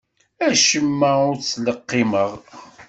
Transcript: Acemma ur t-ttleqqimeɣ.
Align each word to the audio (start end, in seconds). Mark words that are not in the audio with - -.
Acemma 0.47 1.11
ur 1.29 1.35
t-ttleqqimeɣ. 1.37 2.31